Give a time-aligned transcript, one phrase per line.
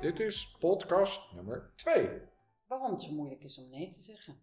[0.00, 2.20] Dit is podcast nummer 2.
[2.66, 4.42] Waarom het zo moeilijk is om nee te zeggen.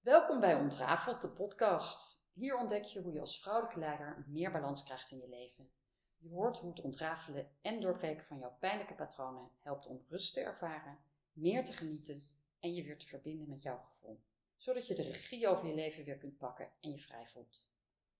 [0.00, 2.24] Welkom bij Ontrafeld, de podcast.
[2.32, 5.70] Hier ontdek je hoe je als vrouwelijke leider meer balans krijgt in je leven.
[6.16, 10.40] Je hoort hoe het ontrafelen en doorbreken van jouw pijnlijke patronen helpt om rust te
[10.40, 10.98] ervaren,
[11.32, 12.28] meer te genieten
[12.60, 14.20] en je weer te verbinden met jouw gevoel.
[14.56, 17.64] Zodat je de regie over je leven weer kunt pakken en je vrij voelt.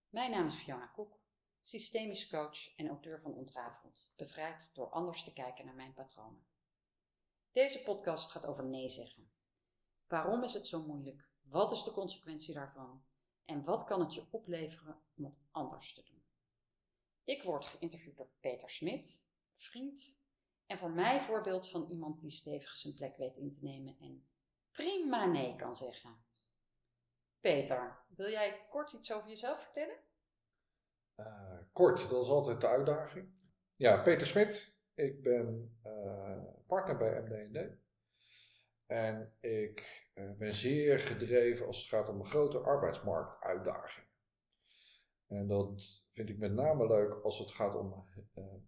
[0.09, 1.21] Mijn naam is Fiona Koek,
[1.61, 6.49] systemisch coach en auteur van Ontrafeld, bevrijd door anders te kijken naar mijn patronen.
[7.53, 9.33] Deze podcast gaat over nee zeggen.
[10.07, 11.29] Waarom is het zo moeilijk?
[11.41, 13.05] Wat is de consequentie daarvan?
[13.45, 16.25] En wat kan het je opleveren om het anders te doen?
[17.25, 20.23] Ik word geïnterviewd door Peter Smit, vriend,
[20.67, 24.29] en voor mij voorbeeld van iemand die stevig zijn plek weet in te nemen en
[24.71, 26.25] prima nee kan zeggen.
[27.41, 29.99] Peter, wil jij kort iets over jezelf vertellen?
[31.17, 33.35] Uh, kort, dat is altijd de uitdaging.
[33.77, 34.80] Ja, Peter Smit.
[35.01, 37.79] Ik ben uh, partner bij MD&D.
[38.87, 44.07] En ik uh, ben zeer gedreven als het gaat om grote arbeidsmarktuitdaging.
[45.27, 48.05] En dat vind ik met name leuk als het gaat om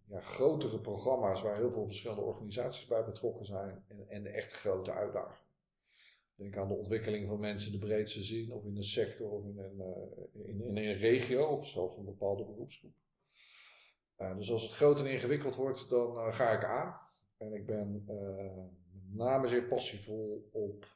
[0.07, 4.53] ja, grotere programma's waar heel veel verschillende organisaties bij betrokken zijn en, en de echt
[4.53, 5.51] grote uitdagingen.
[6.35, 9.45] Denk aan de ontwikkeling van mensen in de breedste zin, of in een sector, of
[9.45, 9.81] in een,
[10.33, 12.95] in, in, een regio, of zelfs een bepaalde beroepsgroep.
[14.23, 17.01] Uh, dus als het groot en ingewikkeld wordt, dan uh, ga ik aan.
[17.37, 18.07] En ik ben met
[19.13, 20.87] name zeer passievol op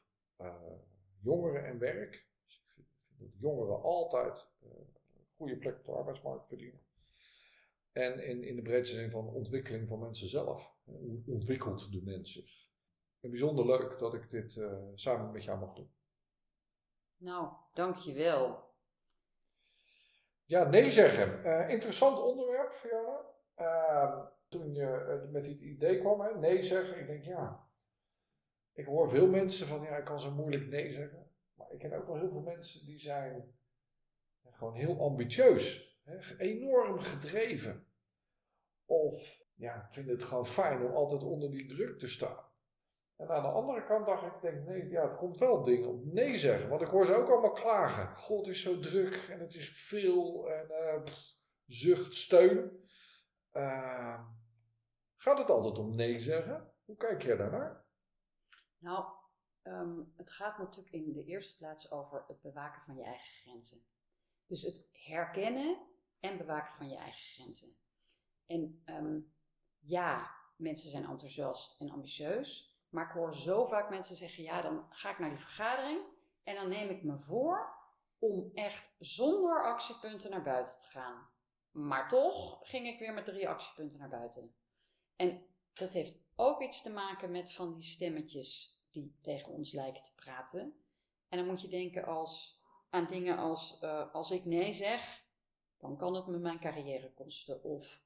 [1.21, 2.29] jongeren en werk.
[2.45, 6.81] Dus ik vind, dat jongeren altijd een goede plek op de arbeidsmarkt verdienen.
[7.91, 10.75] En in, in de breedste zin van ontwikkeling van mensen zelf.
[10.83, 12.65] Hoe ontwikkelt de mens zich?
[13.19, 14.61] Bijzonder leuk dat ik dit
[14.95, 15.91] samen met jou mag doen.
[17.17, 18.66] Nou, dankjewel.
[20.47, 21.39] Ja, nee zeggen.
[21.45, 23.25] Uh, interessant onderwerp jou.
[23.57, 26.99] Uh, toen je met dit idee kwam, hè, nee zeggen.
[26.99, 27.67] Ik denk, ja.
[28.73, 31.31] Ik hoor veel mensen van, ja, ik kan zo moeilijk nee zeggen.
[31.53, 33.55] Maar ik ken ook wel heel veel mensen die zijn
[34.51, 35.95] gewoon heel ambitieus.
[36.03, 37.87] Hè, enorm gedreven.
[38.85, 42.45] Of ja, vinden het gewoon fijn om altijd onder die druk te staan.
[43.17, 46.05] En aan de andere kant dacht ik, denk, nee, ja, het komt wel dingen op
[46.05, 46.69] nee zeggen.
[46.69, 48.15] Want ik hoor ze ook allemaal klagen.
[48.15, 51.03] God is zo druk en het is veel en uh,
[51.65, 52.85] zucht, steun.
[53.53, 54.23] Uh,
[55.15, 56.73] gaat het altijd om nee zeggen?
[56.85, 57.85] Hoe kijk jij daarnaar?
[58.77, 59.05] Nou,
[59.63, 63.85] um, het gaat natuurlijk in de eerste plaats over het bewaken van je eigen grenzen.
[64.45, 65.87] Dus het herkennen
[66.19, 67.77] en bewaken van je eigen grenzen.
[68.45, 69.33] En um,
[69.79, 72.76] ja, mensen zijn enthousiast en ambitieus.
[72.89, 75.99] Maar ik hoor zo vaak mensen zeggen: ja, dan ga ik naar die vergadering
[76.43, 77.75] en dan neem ik me voor
[78.19, 81.29] om echt zonder actiepunten naar buiten te gaan.
[81.71, 84.55] Maar toch ging ik weer met drie actiepunten naar buiten.
[85.15, 90.03] En dat heeft ook iets te maken met van die stemmetjes die tegen ons lijken
[90.03, 90.83] te praten.
[91.29, 95.25] En dan moet je denken als, aan dingen als: uh, als ik nee zeg,
[95.77, 97.63] dan kan het me mijn carrière kosten.
[97.63, 98.03] Of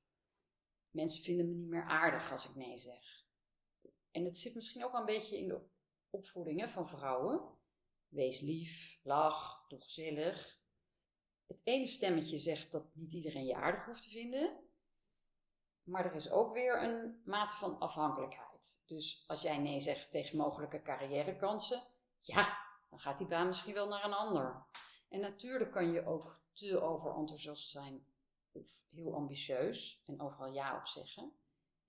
[0.90, 3.21] mensen vinden me niet meer aardig als ik nee zeg.
[4.12, 5.62] En het zit misschien ook een beetje in de
[6.10, 7.58] opvoedingen van vrouwen.
[8.08, 10.60] Wees lief, lach, doe gezellig.
[11.48, 14.60] Het ene stemmetje zegt dat niet iedereen je aardig hoeft te vinden.
[15.84, 18.82] Maar er is ook weer een mate van afhankelijkheid.
[18.86, 21.84] Dus als jij nee zegt tegen mogelijke carrièrekansen,
[22.20, 22.58] ja,
[22.90, 24.66] dan gaat die baan misschien wel naar een ander.
[25.10, 28.06] En natuurlijk kan je ook te overenthousiast zijn
[28.52, 31.36] of heel ambitieus en overal ja op zeggen.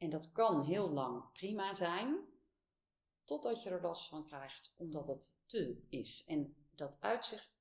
[0.02, 2.24] En dat kan heel lang prima zijn,
[3.24, 6.24] totdat je er last van krijgt omdat het te is.
[6.24, 7.52] En dat uitzicht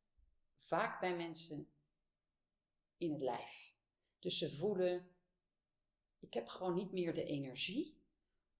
[0.55, 1.71] vaak bij mensen
[2.97, 3.75] in het lijf.
[4.19, 5.15] Dus ze voelen,
[6.19, 8.01] ik heb gewoon niet meer de energie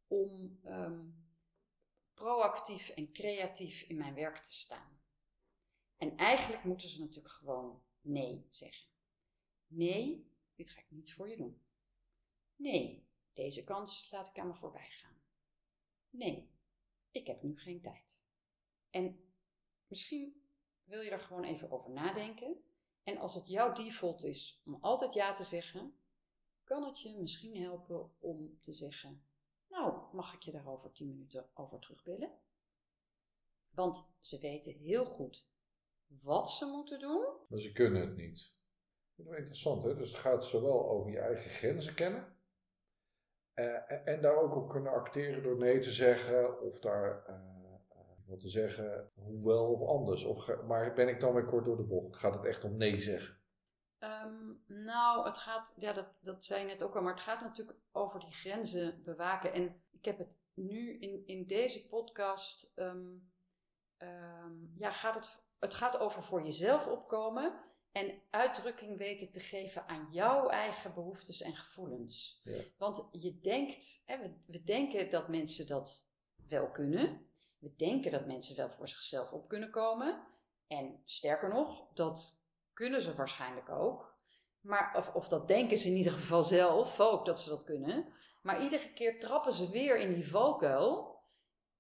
[0.08, 1.30] om um,
[2.14, 5.02] proactief en creatief in mijn werk te staan.
[5.98, 8.88] En eigenlijk moeten ze natuurlijk gewoon nee zeggen.
[9.68, 11.62] Nee, dit ga ik niet voor je doen.
[12.56, 15.22] Nee, deze kans laat ik aan me voorbij gaan.
[16.10, 16.52] Nee,
[17.12, 18.22] ik heb nu geen tijd.
[18.90, 19.34] En
[19.88, 20.46] misschien
[20.84, 22.64] wil je er gewoon even over nadenken.
[23.04, 26.00] En als het jouw default is om altijd ja te zeggen,
[26.64, 29.26] kan het je misschien helpen om te zeggen:
[29.68, 32.40] Nou, mag ik je daar over 10 minuten over terugbellen?
[33.70, 35.50] Want ze weten heel goed
[36.08, 37.26] wat ze moeten doen.
[37.50, 38.56] Maar ze kunnen het niet.
[39.16, 39.96] Dat is interessant, hè?
[39.96, 42.41] Dus het gaat zowel over je eigen grenzen kennen
[43.56, 47.36] uh, en daar ook op kunnen acteren door nee te zeggen of daar uh,
[48.26, 50.24] wat te zeggen, hoewel of anders.
[50.24, 52.20] Of, maar ben ik dan weer kort door de bocht?
[52.20, 53.40] Gaat het echt om nee zeggen?
[54.00, 57.42] Um, nou, het gaat, ja, dat, dat zei je net ook al, maar het gaat
[57.42, 59.54] natuurlijk over die grenzen bewaken.
[59.54, 63.18] En ik ik heb het nu in, in deze podcast, ehm,
[63.98, 67.54] ehm, ja, gaat het, het gaat over voor jezelf opkomen
[67.92, 72.42] en uitdrukking weten te geven aan jouw eigen behoeftes en gevoelens.
[72.44, 72.62] Ja.
[72.78, 76.08] Want je denkt, hè, we, we denken dat mensen dat
[76.48, 77.26] wel kunnen.
[77.58, 80.28] We denken dat mensen wel voor zichzelf op kunnen komen.
[80.68, 82.44] En sterker nog, dat
[82.74, 84.16] kunnen ze waarschijnlijk ook.
[84.62, 88.14] Maar, of, of dat denken ze in ieder geval zelf ook dat ze dat kunnen.
[88.42, 91.20] Maar iedere keer trappen ze weer in die valkuil.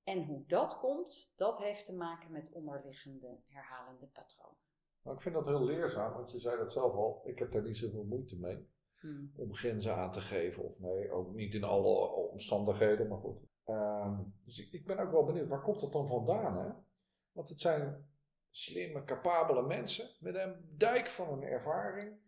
[0.03, 4.70] En hoe dat komt, dat heeft te maken met onderliggende herhalende patronen.
[5.01, 7.21] Maar ik vind dat heel leerzaam, want je zei dat zelf al.
[7.25, 8.69] Ik heb daar niet zoveel moeite mee
[8.99, 9.31] Hmm.
[9.35, 10.63] om grenzen aan te geven.
[10.63, 13.37] Of nee, ook niet in alle omstandigheden, maar goed.
[13.65, 16.57] Ehm, dus ik, ik ben ook wel benieuwd, waar komt dat dan vandaan?
[16.57, 16.71] Hè?
[17.31, 18.09] Want het zijn
[18.49, 22.19] slimme, capabele mensen met een dijk van een ervaring.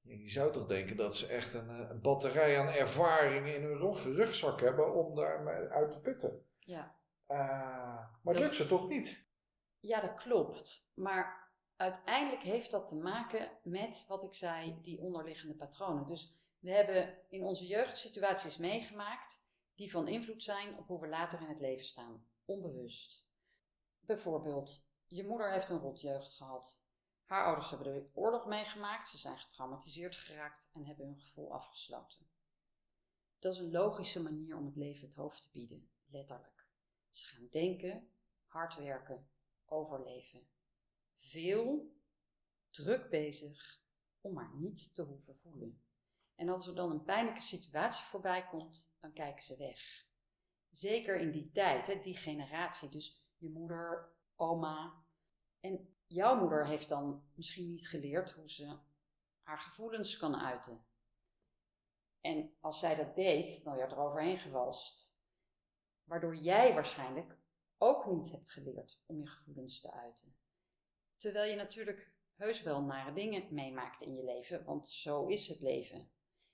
[0.00, 3.76] Je zou toch denken dat ze echt een, eh, een batterij aan ervaring in hun
[3.78, 6.44] rug- rugzak hebben om daar uit te putten.
[6.58, 6.96] Ja.
[7.26, 7.38] Eh,
[8.22, 9.26] maar het lukt ze toch niet?
[9.80, 10.92] ja, dat klopt.
[10.94, 11.43] Maar
[11.76, 16.06] uiteindelijk heeft dat te maken met wat ik zei, die onderliggende patronen.
[16.06, 19.42] Dus we hebben in onze jeugdsituaties meegemaakt
[19.74, 23.26] die van invloed zijn op hoe we later in het leven staan, onbewust.
[24.00, 26.84] Bijvoorbeeld, je moeder heeft een rotjeugd gehad.
[27.24, 32.26] Haar ouders hebben de oorlog meegemaakt, ze zijn getraumatiseerd geraakt en hebben hun gevoel afgesloten.
[33.38, 36.66] Dat is een logische manier om het leven het hoofd te bieden, letterlijk.
[37.10, 38.10] Ze gaan denken,
[38.46, 39.28] hard werken,
[39.64, 40.48] overleven.
[41.14, 41.94] Veel,
[42.70, 43.82] druk bezig,
[44.20, 45.82] om maar niet te hoeven voelen.
[46.34, 50.06] En als er dan een pijnlijke situatie voorbij komt, dan kijken ze weg.
[50.70, 52.88] Zeker in die tijd, hè, die generatie.
[52.88, 55.04] Dus je moeder, oma.
[55.60, 58.78] En jouw moeder heeft dan misschien niet geleerd hoe ze
[59.42, 60.86] haar gevoelens kan uiten.
[62.20, 65.14] En als zij dat deed, dan werd er overheen gewalst.
[66.04, 67.38] Waardoor jij waarschijnlijk
[67.78, 70.36] ook niet hebt geleerd om je gevoelens te uiten.
[71.24, 75.60] Terwijl je natuurlijk heus wel nare dingen meemaakt in je leven, want zo is het
[75.60, 76.10] leven.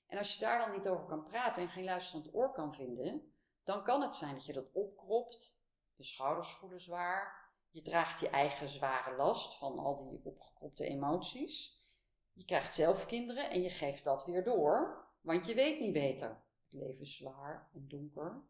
[0.07, 3.33] En als je daar dan niet over kan praten en geen luisterend oor kan vinden,
[3.65, 5.61] dan kan het zijn dat je dat opkropt,
[5.95, 11.85] je schouders voelen zwaar, je draagt je eigen zware last van al die opgekropte emoties.
[12.33, 16.43] Je krijgt zelf kinderen en je geeft dat weer door, want je weet niet beter.
[16.63, 18.43] Het leven is zwaar en donker.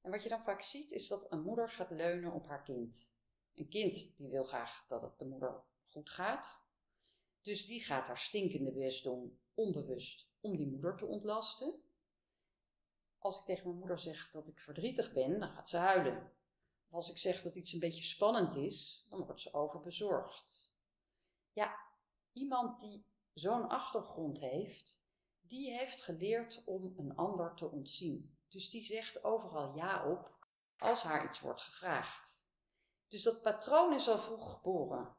[0.00, 3.12] En wat je dan vaak ziet is dat een moeder gaat leunen op haar kind.
[3.54, 6.66] Een kind die wil graag dat het de moeder goed gaat.
[7.40, 11.82] Dus die gaat haar stinkende best doen, onbewust, om die moeder te ontlasten.
[13.18, 16.32] Als ik tegen mijn moeder zeg dat ik verdrietig ben, dan gaat ze huilen.
[16.88, 20.76] Of als ik zeg dat iets een beetje spannend is, dan wordt ze overbezorgd.
[21.52, 21.76] Ja,
[22.32, 25.06] iemand die zo'n achtergrond heeft,
[25.40, 28.38] die heeft geleerd om een ander te ontzien.
[28.48, 30.46] Dus die zegt overal ja op
[30.76, 32.41] als haar iets wordt gevraagd.
[33.12, 35.16] Dus dat patroon is al vroeg geboren.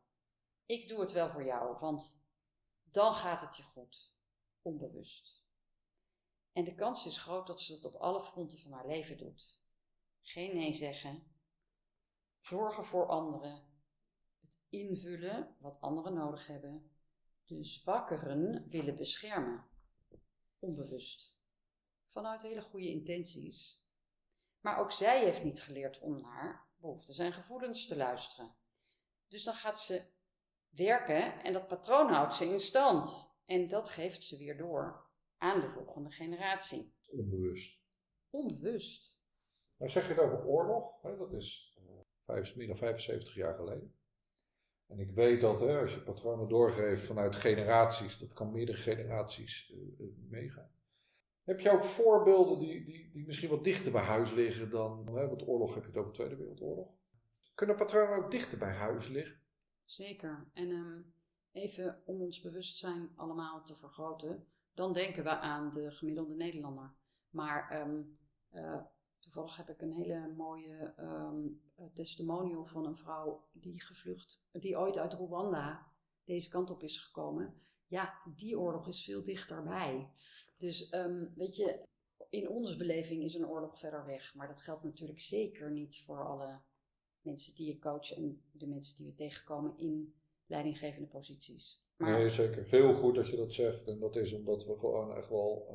[0.66, 2.26] Ik doe het wel voor jou, want
[2.84, 4.14] dan gaat het je goed,
[4.62, 5.44] onbewust.
[6.52, 9.62] En de kans is groot dat ze dat op alle fronten van haar leven doet.
[10.22, 11.24] Geen nee zeggen,
[12.40, 13.64] zorgen voor anderen,
[14.42, 16.92] het invullen wat anderen nodig hebben,
[17.46, 19.66] de zwakkeren willen beschermen,
[20.60, 21.38] onbewust.
[22.12, 23.84] Vanuit hele goede intenties.
[24.60, 28.56] Maar ook zij heeft niet geleerd om naar behoeftes en gevoelens te luisteren.
[29.28, 30.02] Dus dan gaat ze
[30.70, 33.32] werken en dat patroon houdt ze in stand.
[33.46, 35.06] En dat geeft ze weer door
[35.38, 36.94] aan de volgende generatie.
[37.08, 37.82] Onbewust.
[38.30, 39.22] Onbewust.
[39.78, 41.78] Nou zeg je het over oorlog, hè, dat is
[42.28, 43.96] eh, meer dan 75 jaar geleden.
[44.88, 49.72] En ik weet dat hè, als je patronen doorgeeft vanuit generaties, dat kan meerdere generaties
[49.72, 50.72] eh, eh, meegaan.
[51.44, 55.28] Heb je ook voorbeelden die, die, die misschien wat dichter bij huis liggen dan, hè,
[55.28, 56.92] want oorlog heb je het over de Tweede Wereldoorlog.
[57.56, 59.42] Kunnen patronen ook dichter bij huis liggen?
[59.86, 60.48] Zeker.
[60.54, 61.02] En ehm,
[61.52, 66.94] even om ons bewustzijn allemaal te vergroten, dan denken we aan de gemiddelde Nederlander.
[67.30, 68.02] Maar ehm,
[68.50, 68.82] eh,
[69.20, 74.80] toevallig heb ik een hele mooie ehm, eh, testimonial van een vrouw die gevlucht, die
[74.80, 75.92] ooit uit Rwanda
[76.24, 77.62] deze kant op is gekomen.
[77.94, 80.10] Ja, die oorlog is veel dichterbij.
[80.58, 81.80] Dus ehm, weet je,
[82.30, 84.36] in onze beleving is een oorlog verder weg.
[84.36, 86.62] Maar dat geldt natuurlijk zeker niet voor alle
[87.22, 90.14] mensen die je coachen en de mensen die we tegenkomen in
[90.46, 91.86] leidinggevende posities.
[91.98, 92.66] Maar Nee, zeker.
[92.66, 93.88] Heel goed dat je dat zegt.
[93.88, 95.68] En dat is omdat we gewoon echt wel,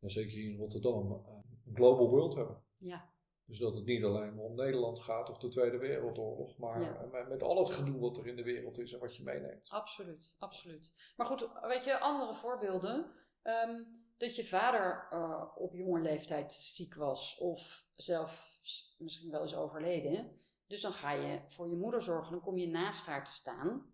[0.00, 1.32] eh, zeker hier in Rotterdam, eh,
[1.66, 2.62] een global world hebben.
[2.76, 3.13] ja,
[3.46, 6.94] Dus dat het niet alleen om Nederland gaat of de Tweede Wereldoorlog, maar Ja.
[7.12, 9.68] eh, met- al het gedoe wat er in de wereld is en wat je meeneemt.
[9.70, 11.12] absoluut, absoluut.
[11.16, 13.12] Maar goed, weet je, andere voorbeelden.
[13.42, 13.84] Ehm,
[14.16, 18.58] dat je vader uh, op jonge leeftijd ziek was of zelf
[18.98, 20.40] misschien wel eens overleden.
[20.66, 23.92] Dus dan ga je voor je moeder zorgen, dan kom je naast haar te staan.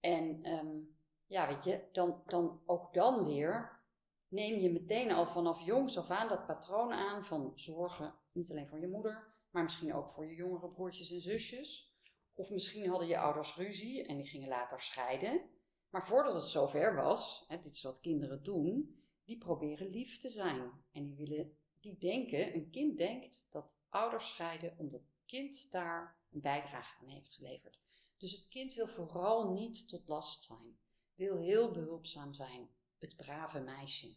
[0.00, 3.82] En um, ja, weet je, dan, dan ook dan weer
[4.28, 8.68] neem je meteen al vanaf jongs af aan dat patroon aan van zorgen, niet alleen
[8.68, 11.94] voor je moeder, maar misschien ook voor je jongere broertjes en zusjes.
[12.34, 15.50] Of misschien hadden je ouders ruzie en die gingen later scheiden.
[15.90, 20.28] Maar voordat het zover was, hè, dit is wat kinderen doen, die proberen lief te
[20.28, 20.72] zijn.
[20.92, 26.18] En die, willen, die denken, een kind denkt dat ouders scheiden omdat het kind daar
[26.30, 27.80] een bijdrage aan heeft geleverd.
[28.16, 30.78] Dus het kind wil vooral niet tot last zijn,
[31.14, 34.16] wil heel behulpzaam zijn, het brave meisje.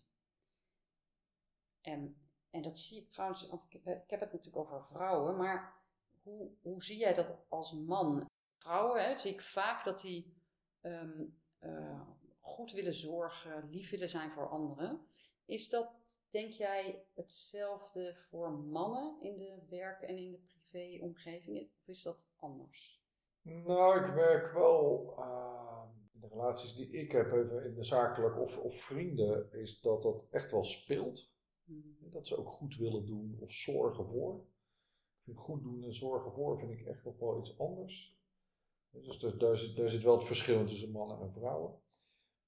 [1.81, 2.26] En,
[2.57, 5.75] en dat zie ik trouwens, want ik heb, ik heb het natuurlijk over vrouwen, maar
[6.23, 8.29] hoe, hoe zie jij dat als man?
[8.57, 10.33] Vrouwen, hè, zie ik vaak dat die
[10.81, 11.25] ehm,
[11.59, 12.01] eh,
[12.39, 15.07] goed willen zorgen, lief willen zijn voor anderen.
[15.45, 15.91] Is dat,
[16.29, 21.57] denk jij, hetzelfde voor mannen in de werk- en in de privéomgeving?
[21.57, 23.05] Of is dat anders?
[23.41, 28.57] Nou, ik werk wel uh, de relaties die ik heb, even in de zakelijk of,
[28.57, 31.35] of vrienden, is dat dat echt wel speelt.
[31.67, 31.83] Hmm.
[32.09, 34.35] Dat ze ook goed willen doen of zorgen voor.
[35.17, 38.17] Ik vind goed doen en zorgen voor vind ik echt nog wel iets anders.
[38.89, 41.79] Dus daar, daar, zit, daar zit wel het verschil tussen mannen en vrouwen.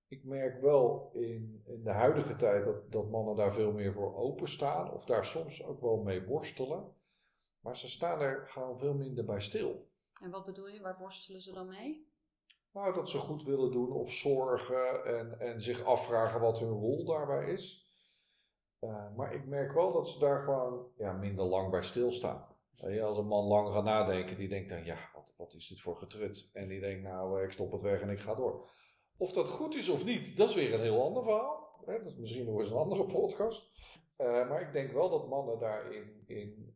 [0.08, 4.16] Ik merk wel in, in de huidige tijd dat, dat mannen daar veel meer voor
[4.16, 6.94] openstaan, of daar soms ook wel mee worstelen.
[7.60, 9.90] Maar ze staan er gewoon veel minder bij stil.
[10.22, 12.08] En wat bedoel je, waar worstelen ze dan mee?
[12.72, 17.06] Nou, dat ze goed willen doen of zorgen en, en zich afvragen wat hun rol
[17.06, 17.89] daarbij is.
[18.80, 22.48] Uh, maar ik merk wel dat ze daar gewoon ja, minder lang bij stilstaan.
[22.84, 25.82] Uh, als een man lang gaat nadenken, die denkt dan, ja, wat, wat is dit
[25.82, 26.50] voor getrut?
[26.54, 28.70] En die denkt, nou, ik stop het weg en ik ga door.
[29.18, 31.84] Of dat goed is of niet, dat is weer een heel ander verhaal.
[31.86, 31.98] Hè?
[31.98, 33.72] Dat is misschien nog eens een andere podcast.
[34.18, 36.76] Uh, maar ik denk wel dat mannen daarin in,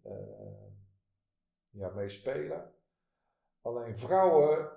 [1.70, 2.74] ja, mee spelen.
[3.62, 4.70] Alleen vrouwen,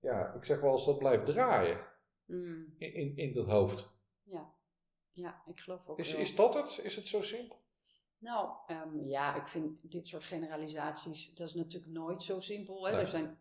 [0.00, 1.78] ja, ik zeg wel eens dat blijft draaien
[2.26, 2.74] mm.
[2.78, 3.90] in, in, in dat hoofd.
[4.22, 4.54] Ja,
[5.20, 6.80] ja ik geloof ook is, Is dat het?
[6.82, 7.58] Is het zo simpel?
[8.18, 12.86] Nou, um, ja, ik vind dit soort generalisaties, dat is natuurlijk nooit zo simpel.
[12.86, 12.92] Hè?
[12.92, 13.00] Nee.
[13.00, 13.40] Er zijn,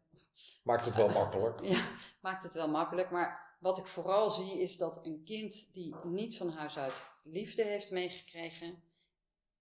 [0.63, 1.63] maakt het wel makkelijk.
[1.63, 1.89] Ja,
[2.21, 3.11] maakt het wel makkelijk.
[3.11, 7.63] Maar wat ik vooral zie is dat een kind die niet van huis uit liefde
[7.63, 8.83] heeft meegekregen,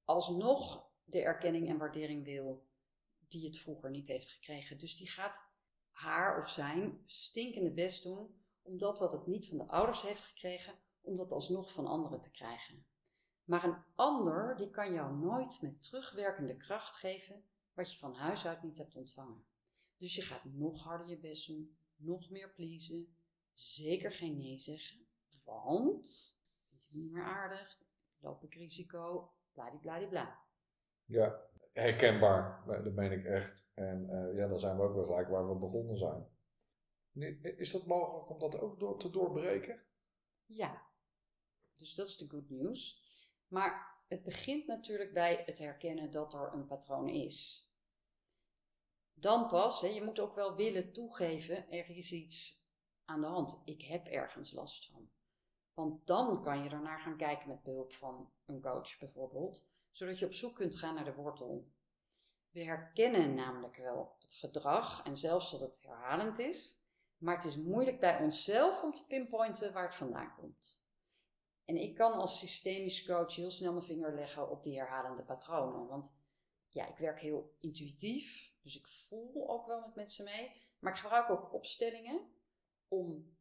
[0.04, 2.66] alsnog de erkenning en waardering wil
[3.28, 4.78] die het vroeger niet heeft gekregen.
[4.78, 5.40] Dus die gaat
[5.90, 10.24] haar of zijn stinkende best doen om dat wat het niet van de ouders heeft
[10.24, 12.86] gekregen, om dat alsnog van anderen te krijgen.
[13.44, 18.46] Maar een ander, die kan jou nooit met terugwerkende kracht geven wat je van huis
[18.46, 19.44] uit niet hebt ontvangen.
[19.96, 23.16] Dus je gaat nog harder je best doen, nog meer pleasen,
[23.52, 25.06] zeker geen nee zeggen,
[25.44, 26.38] want
[26.68, 27.80] vind je niet meer aardig,
[28.18, 30.38] loop ik risico, bladibladibla.
[31.04, 31.40] Ja,
[31.72, 33.68] herkenbaar, dat meen ik echt.
[33.74, 36.26] En uh, ja, dan zijn we ook weer gelijk waar we begonnen zijn.
[37.42, 39.82] Is dat mogelijk om dat ook door, te doorbreken?
[40.44, 40.87] Ja,
[41.78, 43.02] dus dat is de good news.
[43.48, 47.68] Maar het begint natuurlijk bij het herkennen dat er een patroon is.
[49.14, 52.66] Dan pas, hè, je moet ook wel willen toegeven, er is iets
[53.04, 53.60] aan de hand.
[53.64, 55.10] Ik heb ergens last van.
[55.74, 59.66] Want dan kan je ernaar gaan kijken met behulp van een coach bijvoorbeeld
[59.98, 61.72] zodat je op zoek kunt gaan naar de wortel.
[62.50, 66.80] We herkennen namelijk wel het gedrag en zelfs dat het herhalend is,
[67.16, 70.86] maar het is moeilijk bij onszelf om te pinpointen waar het vandaan komt.
[71.68, 75.86] En ik kan als systemisch coach heel snel mijn vinger leggen op die herhalende patronen,
[75.86, 76.16] want
[76.68, 80.98] ja, ik werk heel intuïtief, dus ik voel ook wel met mensen mee, maar ik
[80.98, 82.20] gebruik ook opstellingen
[82.88, 83.36] om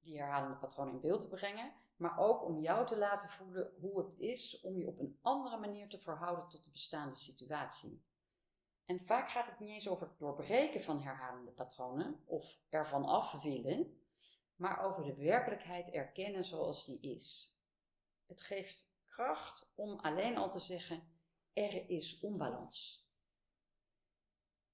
[0.00, 4.04] die herhalende patronen in beeld te brengen maar ook om jou te laten voelen hoe
[4.04, 8.02] het is om je op een andere manier te verhouden tot de bestaande situatie.
[8.84, 13.42] En vaak gaat het niet eens over het doorbreken van herhalende patronen of ervan af
[13.42, 14.00] willen,
[14.56, 17.57] maar over de werkelijkheid erkennen zoals die is.
[18.28, 21.02] Het geeft kracht om alleen al te zeggen:
[21.52, 23.06] er is onbalans.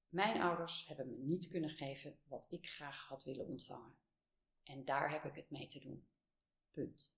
[0.08, 3.96] Mijn ouders hebben me niet kunnen geven wat ik graag had willen ontvangen.
[4.62, 6.06] En daar heb ik het mee te doen.
[6.70, 7.14] Punt.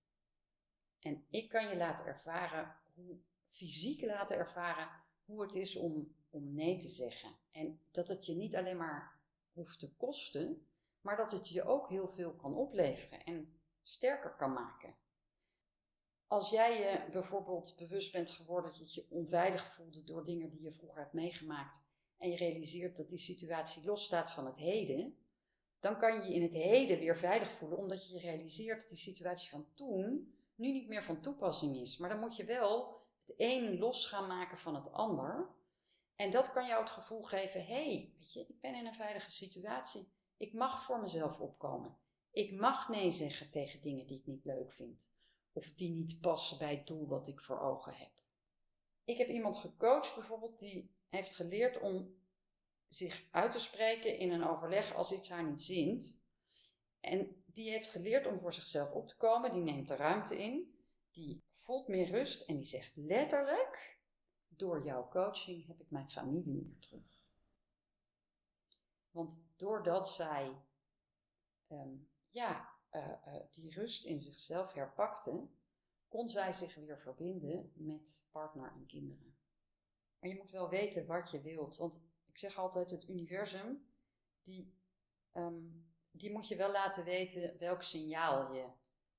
[0.99, 3.17] En ik kan je laten ervaren, hoe,
[3.47, 4.89] fysiek laten ervaren,
[5.25, 7.37] hoe het is om, om nee te zeggen.
[7.51, 9.19] En dat het je niet alleen maar
[9.53, 10.67] hoeft te kosten,
[11.01, 14.95] maar dat het je ook heel veel kan opleveren en sterker kan maken.
[16.27, 20.61] Als jij je bijvoorbeeld bewust bent geworden dat je je onveilig voelde door dingen die
[20.61, 21.81] je vroeger hebt meegemaakt
[22.17, 25.17] en je realiseert dat die situatie losstaat van het heden,
[25.79, 28.89] dan kan je je in het heden weer veilig voelen, omdat je je realiseert dat
[28.89, 31.97] die situatie van toen nu niet meer van toepassing is.
[31.97, 35.49] Maar dan moet je wel het een los gaan maken van het ander.
[36.15, 38.93] En dat kan jou het gevoel geven: hé, hey, weet je, ik ben in een
[38.93, 40.11] veilige situatie.
[40.37, 41.97] Ik mag voor mezelf opkomen.
[42.31, 45.15] Ik mag nee zeggen tegen dingen die ik niet leuk vind.
[45.57, 48.11] Of die niet passen bij het doel wat ik voor ogen heb.
[49.03, 52.15] Ik heb iemand gecoacht bijvoorbeeld die heeft geleerd om
[52.85, 56.21] zich uit te spreken in een overleg als iets haar niet zint.
[56.99, 60.79] En die heeft geleerd om voor zichzelf op te komen, die neemt de ruimte in,
[61.11, 63.99] die voelt meer rust en die zegt letterlijk:
[64.47, 67.21] Door jouw coaching heb ik mijn familie weer terug.
[69.11, 70.61] Want doordat zij
[71.67, 71.95] ehm,
[72.29, 75.47] ja, eh, eh, die rust in zichzelf herpakte,
[76.07, 79.37] kon zij zich weer verbinden met partner en kinderen.
[80.19, 81.77] Maar je moet wel weten wat je wilt.
[81.77, 83.85] Want ik zeg altijd, het universum,
[84.41, 84.73] die,
[85.31, 85.61] ehm,
[86.11, 88.65] die moet je wel laten weten welk signaal je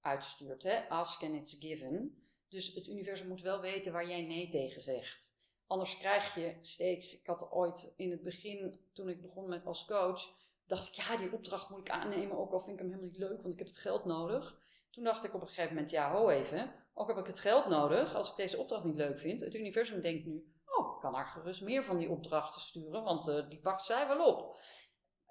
[0.00, 0.62] uitstuurt.
[0.62, 0.88] Hè?
[0.88, 2.22] Ask and it's given.
[2.48, 5.36] Dus het universum moet wel weten waar jij nee tegen zegt.
[5.66, 9.84] Anders krijg je steeds, ik had ooit in het begin, toen ik begon met als
[9.84, 10.37] coach,
[10.68, 13.18] dacht ik, ja, die opdracht moet ik aannemen, ook al vind ik hem helemaal niet
[13.18, 14.58] leuk, want ik heb het geld nodig.
[14.90, 17.66] Toen dacht ik op een gegeven moment, ja, ho even, ook heb ik het geld
[17.66, 19.40] nodig als ik deze opdracht niet leuk vind.
[19.40, 23.28] Het universum denkt nu, oh, ik kan haar gerust meer van die opdrachten sturen, want
[23.28, 24.58] uh, die pakt zij wel op.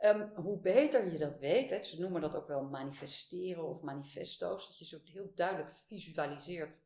[0.03, 4.67] Um, hoe beter je dat weet, hè, ze noemen dat ook wel manifesteren of manifesto's,
[4.67, 6.81] dat je zo heel duidelijk visualiseert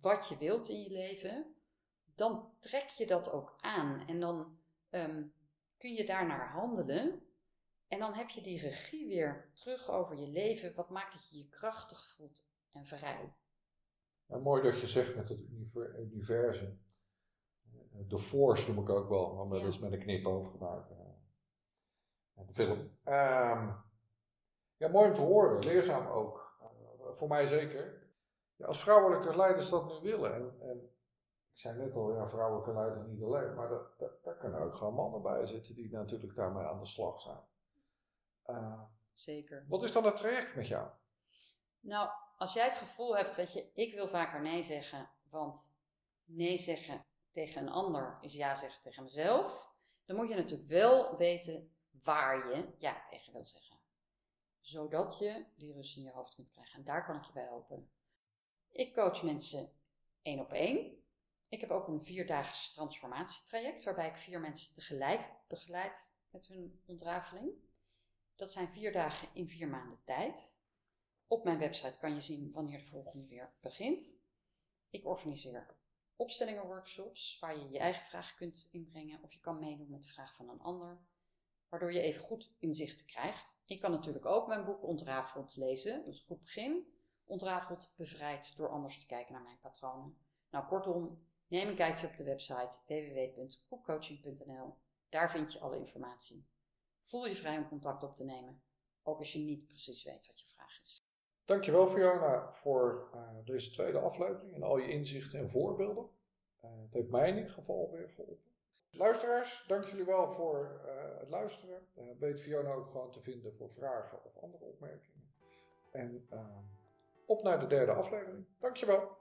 [0.00, 1.54] wat je wilt in je leven,
[2.14, 4.58] dan trek je dat ook aan en dan
[4.90, 5.34] um,
[5.78, 7.25] kun je daarnaar handelen.
[7.88, 11.38] En dan heb je die regie weer terug over je leven, wat maakt dat je
[11.38, 13.34] je krachtig voelt en vrij.
[14.26, 15.38] Ja, mooi dat je zegt met het
[16.12, 16.84] universum.
[18.08, 20.88] De Force noem ik ook wel, maar dat is met een knipoog gemaakt.
[22.34, 22.78] De film.
[23.04, 23.84] Um,
[24.76, 26.58] ja, mooi om te horen, leerzaam ook.
[26.60, 28.10] Uh, voor mij zeker.
[28.56, 30.78] Ja, als vrouwelijke leiders dat nu willen, en, en
[31.52, 33.68] ik zei net al, ja, vrouwelijke leiders niet alleen, maar
[34.22, 37.40] daar kunnen ook gewoon mannen bij zitten die natuurlijk daarmee aan de slag zijn.
[38.46, 38.82] Uh,
[39.12, 39.64] zeker.
[39.68, 40.90] Wat is dan het traject met jou?
[41.80, 45.76] Nou, als jij het gevoel hebt, weet je, ik wil vaker nee zeggen, want
[46.24, 51.16] nee zeggen tegen een ander is ja zeggen tegen mezelf, dan moet je natuurlijk wel
[51.16, 53.76] weten waar je ja tegen wil zeggen.
[54.60, 56.78] Zodat je die rust in je hoofd kunt krijgen.
[56.78, 57.90] En daar kan ik je bij helpen.
[58.70, 59.70] Ik coach mensen
[60.22, 61.04] één op één.
[61.48, 67.52] Ik heb ook een vierdaags transformatietraject waarbij ik vier mensen tegelijk begeleid met hun ontrafeling.
[68.36, 70.60] Dat zijn vier dagen in vier maanden tijd.
[71.26, 74.18] Op mijn website kan je zien wanneer de volgende weer begint.
[74.90, 75.76] Ik organiseer
[76.16, 80.34] opstellingenworkshops waar je je eigen vragen kunt inbrengen of je kan meedoen met de vraag
[80.34, 81.00] van een ander,
[81.68, 83.56] waardoor je even goed inzicht krijgt.
[83.64, 86.94] Je kan natuurlijk ook mijn boek Ontrafeld lezen, is een goed begin.
[87.24, 90.16] Ontrafeld bevrijd door anders te kijken naar mijn patronen.
[90.50, 94.76] Nou, kortom, neem een kijkje op de website www.koekcoaching.nl.
[95.08, 96.46] Daar vind je alle informatie.
[97.06, 98.62] Voel je vrij om contact op te nemen,
[99.02, 101.06] ook als je niet precies weet wat je vraag is.
[101.44, 106.08] Dankjewel Fiona voor uh, deze tweede aflevering en al je inzichten en voorbeelden.
[106.64, 108.52] Uh, het heeft mij in ieder geval weer geholpen.
[108.90, 111.88] Luisteraars, dank jullie wel voor uh, het luisteren.
[112.18, 115.34] weet Fiona ook gewoon te vinden voor vragen of andere opmerkingen.
[115.90, 116.28] En
[117.26, 118.46] op naar de derde aflevering.
[118.58, 119.16] Dankjewel.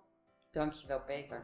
[0.52, 1.42] Dankjewel Peter.